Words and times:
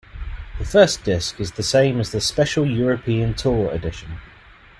The 0.57 0.65
first 0.65 1.03
disc 1.03 1.39
is 1.39 1.51
the 1.51 1.61
same 1.61 1.99
as 1.99 2.09
the 2.09 2.21
Special 2.21 2.65
European 2.65 3.35
Tour 3.35 3.69
edition. 3.69 4.17